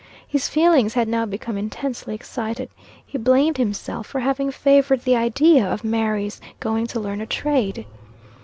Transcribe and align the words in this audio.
His 0.27 0.49
feelings 0.49 0.95
had 0.95 1.07
now 1.07 1.27
become 1.27 1.59
intensely 1.59 2.15
excited. 2.15 2.71
He 3.05 3.19
blamed 3.19 3.57
himself 3.57 4.07
for 4.07 4.19
having 4.21 4.49
favored 4.49 5.01
the 5.03 5.15
idea 5.15 5.63
of 5.63 5.83
Mary's 5.83 6.41
going 6.59 6.87
to 6.87 6.99
learn 6.99 7.21
a 7.21 7.27
trade. 7.27 7.85